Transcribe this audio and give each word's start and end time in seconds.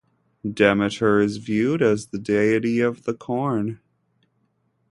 Demeter 0.51 1.19
is 1.19 1.37
viewed 1.37 1.83
as 1.83 2.07
the 2.07 2.17
deity 2.17 2.79
of 2.79 3.03
the 3.03 3.13
corn. 3.13 3.79